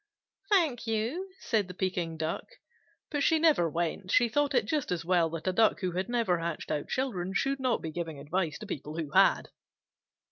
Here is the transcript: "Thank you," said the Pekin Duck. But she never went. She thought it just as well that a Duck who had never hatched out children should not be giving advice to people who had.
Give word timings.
"Thank 0.49 0.87
you," 0.87 1.29
said 1.41 1.67
the 1.67 1.75
Pekin 1.75 2.17
Duck. 2.17 2.45
But 3.11 3.21
she 3.21 3.37
never 3.37 3.69
went. 3.69 4.09
She 4.09 4.29
thought 4.29 4.55
it 4.55 4.65
just 4.65 4.91
as 4.91 5.05
well 5.05 5.29
that 5.29 5.45
a 5.45 5.53
Duck 5.53 5.81
who 5.81 5.91
had 5.91 6.09
never 6.09 6.39
hatched 6.39 6.71
out 6.71 6.87
children 6.89 7.33
should 7.35 7.59
not 7.59 7.83
be 7.83 7.91
giving 7.91 8.17
advice 8.17 8.57
to 8.57 8.65
people 8.65 8.97
who 8.97 9.11
had. 9.11 9.49